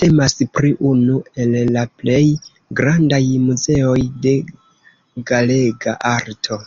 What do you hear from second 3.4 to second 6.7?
muzeoj de galega arto.